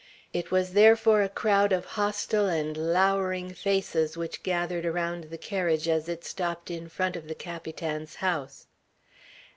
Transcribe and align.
It 0.33 0.49
was 0.49 0.73
therefore 0.73 1.21
a 1.21 1.29
crowd 1.29 1.71
of 1.71 1.85
hostile 1.93 2.47
and 2.47 2.75
lowering 2.75 3.53
faces 3.53 4.17
which 4.17 4.41
gathered 4.41 4.83
around 4.83 5.25
the 5.25 5.37
carriage 5.37 5.87
as 5.87 6.09
it 6.09 6.25
stopped 6.25 6.71
in 6.71 6.89
front 6.89 7.15
of 7.15 7.27
the 7.27 7.35
Capitan's 7.35 8.15
house. 8.15 8.65